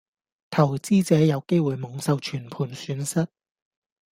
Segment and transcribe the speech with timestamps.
[0.49, 3.27] 投資者有機會蒙受全盤損失